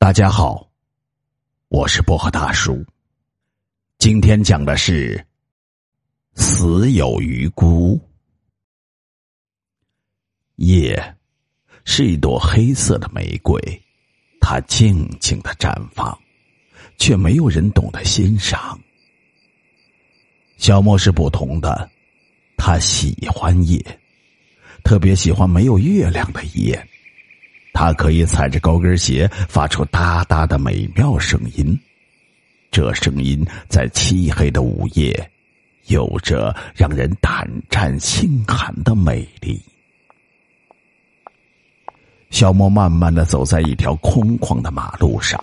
[0.00, 0.70] 大家好，
[1.66, 2.86] 我是薄荷大叔。
[3.98, 5.26] 今天讲的是
[6.34, 8.00] 死有余辜。
[10.54, 11.16] 夜
[11.84, 13.60] 是一朵黑色的玫瑰，
[14.40, 16.16] 它静静的绽放，
[16.96, 18.80] 却没有人懂得欣赏。
[20.58, 21.90] 小莫是不同的，
[22.56, 23.84] 他喜欢夜，
[24.84, 26.88] 特别喜欢没有月亮的夜。
[27.78, 31.78] 他可以踩着高跟鞋发出哒哒的美妙声音，
[32.72, 35.30] 这声音在漆黑的午夜
[35.86, 39.62] 有着让人胆战心寒的美丽。
[42.30, 45.40] 小莫慢慢的走在一条空旷的马路上，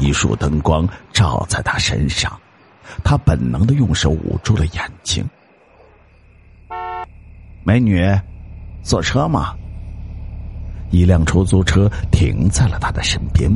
[0.00, 2.36] 一束灯光照在他身上，
[3.04, 5.24] 他本能的用手捂住了眼睛。
[7.62, 8.04] 美女，
[8.82, 9.54] 坐车吗？
[10.90, 13.50] 一辆出租车停在了他的身边，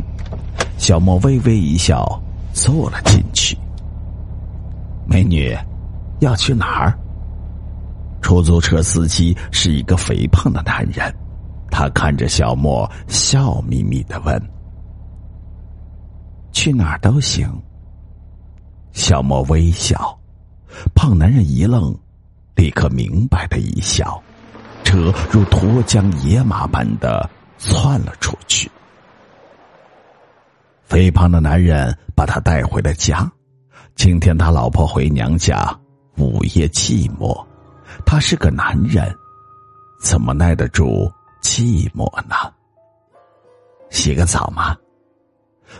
[0.79, 2.21] 小莫微微一笑，
[2.53, 3.57] 坐了进去。
[5.07, 5.57] 美女，
[6.21, 6.99] 要去哪儿？
[8.23, 11.15] 出租车司机是一个肥胖的男人，
[11.71, 14.41] 他看着小莫，笑眯眯的问
[16.53, 17.47] ：“去哪儿都行。”
[18.93, 20.19] 小莫微笑，
[20.95, 21.95] 胖男人一愣，
[22.55, 24.23] 立刻明白的一笑。
[24.85, 28.71] 车如脱缰野马般的窜了出去。
[30.85, 33.29] 肥胖的男人把他带回了家。
[33.97, 35.77] 今天他老婆回娘家，
[36.19, 37.45] 午夜寂寞，
[38.05, 39.13] 他是个男人，
[40.01, 41.11] 怎么耐得住
[41.43, 42.35] 寂寞呢？
[43.91, 44.77] 洗个澡吗？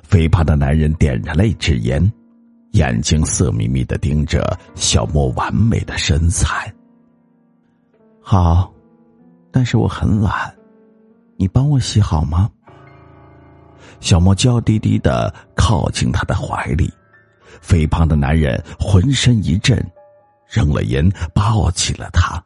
[0.03, 2.13] 肥胖的男人点燃了一支烟，
[2.73, 6.73] 眼睛色眯眯的盯着小莫完美的身材。
[8.23, 8.74] 好。
[9.55, 10.53] 但是我很懒，
[11.37, 12.51] 你帮我洗好吗？
[14.01, 16.93] 小莫娇滴滴的靠近他的怀里，
[17.61, 19.79] 肥胖的男人浑身一震，
[20.49, 22.43] 扔了烟，抱起了他。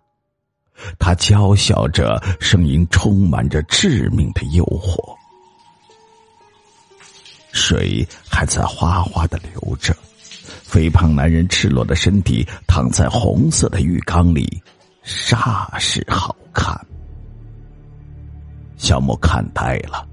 [0.98, 5.16] 他娇笑着，声音充满着致命的诱惑。
[7.52, 9.96] 水还在哗哗的流着，
[10.62, 14.62] 肥胖男人赤裸的身体躺在红色的浴缸里，
[15.02, 16.78] 煞是好看。
[18.88, 20.08] 小莫看呆了，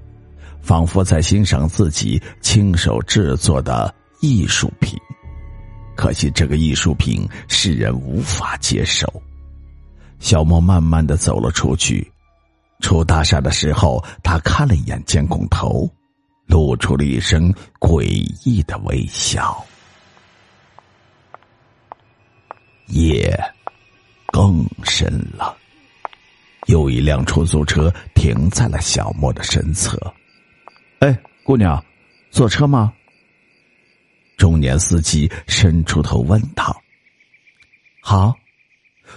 [0.60, 4.98] 仿佛在欣赏自己亲手制作的艺术品。
[5.96, 9.10] 可惜这个艺术品世人无法接受。
[10.18, 12.06] 小莫慢慢的走了出去，
[12.80, 15.88] 出大厦的时候，他看了一眼监控头，
[16.44, 17.50] 露出了一声
[17.80, 18.02] 诡
[18.44, 19.64] 异的微笑。
[22.88, 23.34] 夜
[24.26, 25.56] 更深了。
[26.66, 29.98] 又一辆出租车停在了小莫的身侧。
[31.00, 31.82] 哎，姑娘，
[32.30, 32.92] 坐车吗？
[34.36, 36.76] 中年司机伸出头问道。
[38.02, 38.34] 好，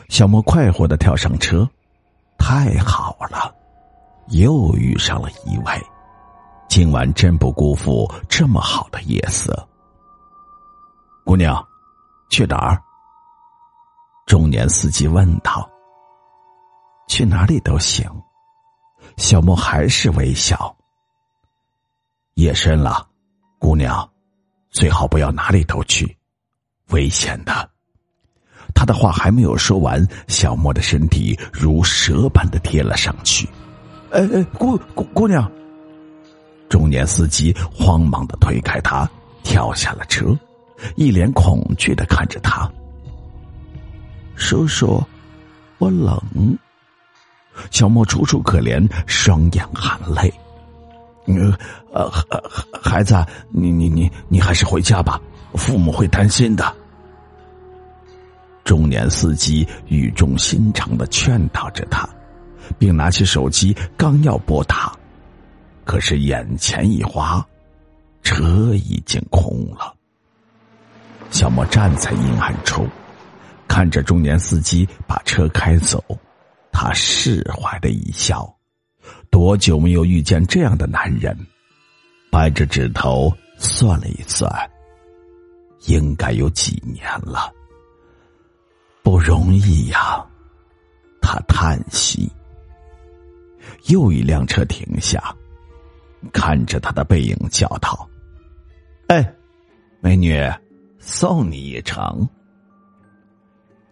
[0.07, 1.69] 小莫快活的跳上车。
[2.37, 3.53] 太好了，
[4.29, 5.73] 又遇上了一位。
[6.69, 9.67] 今晚真不辜负这么好的夜色。
[11.25, 11.61] 姑娘，
[12.29, 12.81] 去哪儿？
[14.25, 15.69] 中年司机问道。
[17.09, 18.07] 去哪里都行，
[19.17, 20.73] 小莫还是微笑。
[22.35, 23.05] 夜深了，
[23.57, 24.07] 姑娘，
[24.69, 26.15] 最好不要哪里都去，
[26.91, 27.69] 危险的。
[28.75, 33.49] 他的话还没有说完，小莫的身体如蛇般的贴了上去。
[34.11, 35.51] 哎哎，姑姑姑娘！
[36.69, 39.09] 中年司机慌忙的推开他，
[39.41, 40.37] 跳下了车，
[40.95, 42.71] 一脸恐惧的看着他。
[44.35, 45.03] 叔叔，
[45.79, 46.15] 我冷。
[47.71, 50.33] 小莫楚楚可怜，双眼含泪。
[51.91, 52.23] 呃，孩
[52.81, 53.15] 孩子，
[53.49, 55.19] 你你你你还是回家吧，
[55.53, 56.75] 父母会担心的。
[58.63, 62.07] 中年司机语重心长的劝导着他，
[62.77, 64.91] 并拿起手机刚要拨打，
[65.85, 67.45] 可是眼前一花，
[68.21, 69.93] 车已经空了。
[71.31, 72.87] 小莫站在阴暗处，
[73.67, 76.03] 看着中年司机把车开走。
[76.81, 78.49] 他释怀的一笑，
[79.29, 81.37] 多久没有遇见这样的男人？
[82.31, 84.49] 掰着指头算了一算，
[85.87, 87.53] 应该有几年了。
[89.03, 90.25] 不容易呀，
[91.21, 92.31] 他叹息。
[93.87, 95.35] 又一辆车停下，
[96.31, 98.09] 看着他的背影，叫道
[99.07, 99.35] ：“哎，
[99.99, 100.49] 美女，
[100.97, 102.25] 送你一程。”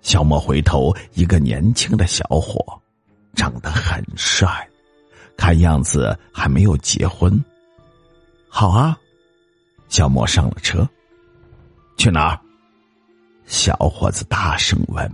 [0.07, 2.81] 小莫回头，一个年轻的小伙，
[3.35, 4.65] 长得很帅，
[5.35, 7.43] 看样子还没有结婚。
[8.47, 8.97] 好啊。
[9.89, 10.87] 小莫上了车。
[11.97, 12.39] 去哪儿？
[13.47, 15.11] 小伙子大声问。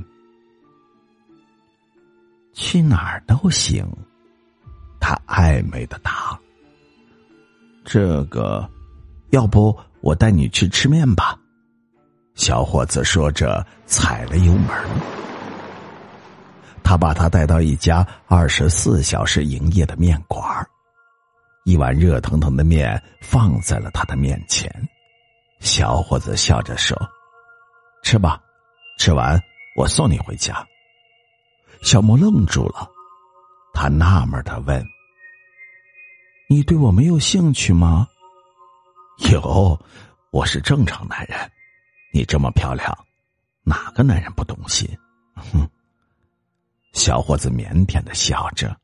[2.54, 3.84] 去哪儿都行。
[5.00, 6.40] 他暧昧的答。
[7.84, 8.70] 这个，
[9.32, 11.36] 要不我带你去吃面吧？
[12.36, 14.70] 小伙子说着，踩了油门。
[16.84, 20.44] 他把他带到一家二十四小时营业的面馆
[21.64, 24.70] 一碗热腾腾的面放在了他的面前。
[25.60, 26.98] 小伙子笑着说
[28.04, 28.42] ：“吃吧，
[29.00, 29.40] 吃完
[29.78, 30.66] 我送你回家。”
[31.82, 32.90] 小莫愣住了，
[33.74, 34.86] 他纳闷的问
[36.50, 38.08] ：“你对我没有兴趣吗
[39.32, 39.80] ？”“有，
[40.32, 41.40] 我是正常男人。
[42.14, 42.96] 你这么漂亮，
[43.64, 44.88] 哪个男人不动心？”
[45.34, 45.68] 哼。
[46.94, 48.78] 小伙子腼腆的笑着。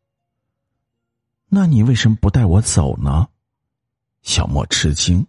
[1.48, 3.28] “那你为什么不带我走呢？”
[4.24, 5.26] 小莫吃惊。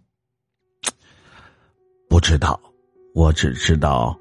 [2.09, 2.59] 不知道，
[3.13, 4.17] 我只知道，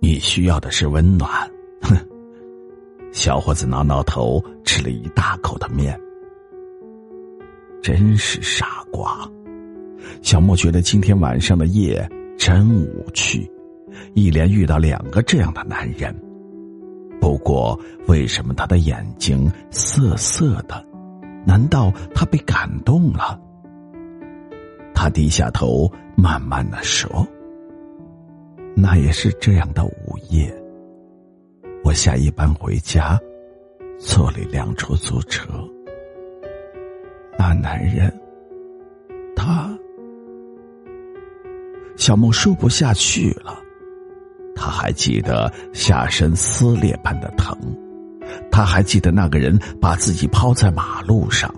[0.00, 1.28] 你需要的是温暖。
[1.82, 1.96] 哼，
[3.12, 6.00] 小伙子挠挠头，吃了一大口的面。
[7.82, 9.28] 真是傻瓜！
[10.22, 13.50] 小莫觉得今天晚上的夜真无趣，
[14.14, 16.14] 一连遇到两个这样的男人。
[17.20, 20.84] 不过，为什么他的眼睛涩涩的？
[21.46, 23.40] 难道他被感动了？
[24.94, 27.26] 他低下头，慢慢的说。
[28.74, 30.54] 那也是这样的午夜，
[31.84, 33.18] 我下一班回家，
[33.98, 35.48] 坐了一辆出租车。
[37.38, 38.12] 那男人，
[39.36, 39.73] 他，
[42.04, 43.58] 小梦说不下去了。
[44.54, 47.56] 他还记得下身撕裂般的疼，
[48.50, 51.50] 他还记得那个人把自己抛在马路上，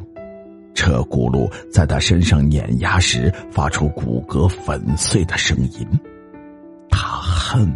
[0.72, 5.84] 车轱辘在他身上碾压时发出骨骼粉碎的声音。
[6.88, 7.68] 他恨，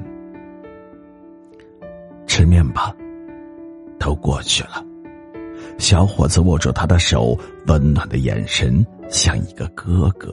[2.28, 2.94] 吃面吧，
[3.98, 4.86] 都过去了。
[5.76, 10.32] 小伙子握住他的手，温暖的眼神像一个哥哥。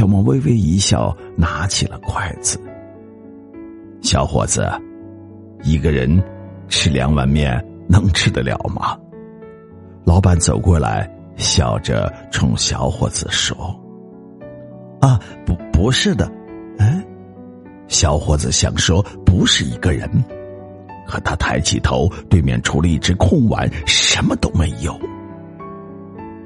[0.00, 2.58] 小莫微微一笑，拿起了筷子。
[4.00, 4.66] 小伙子，
[5.62, 6.10] 一个人
[6.68, 8.96] 吃两碗面能吃得了吗？
[10.06, 11.06] 老板走过来，
[11.36, 13.54] 笑着冲小伙子说。
[15.02, 16.32] 啊，不，不是的，
[16.78, 17.04] 哎，
[17.86, 20.08] 小伙子想说不是一个人，
[21.06, 24.98] 可他抬起头，对面除了一只空碗，什么都没有。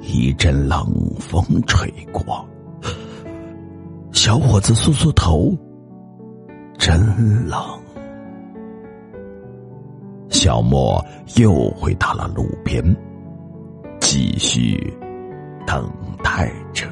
[0.01, 2.45] 一阵冷风吹过，
[4.25, 5.55] 小伙子缩缩头，
[6.79, 7.61] 真冷。
[10.31, 10.99] 小莫
[11.37, 12.83] 又回到了路边，
[14.01, 14.97] 继续
[15.67, 15.87] 等
[16.23, 16.87] 待着。